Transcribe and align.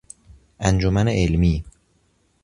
انجمن 0.59 1.07
علمی 1.07 1.63